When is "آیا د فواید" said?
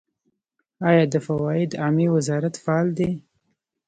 0.89-1.71